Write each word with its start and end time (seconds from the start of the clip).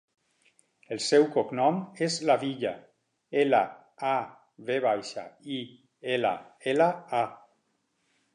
El 0.95 1.01
seu 1.07 1.25
cognom 1.35 1.75
és 2.05 2.15
Lavilla: 2.29 2.71
ela, 3.43 3.59
a, 4.13 4.17
ve 4.71 4.79
baixa, 4.87 5.27
i, 5.59 5.61
ela, 6.17 6.33
ela, 6.75 6.91
a. 7.21 7.23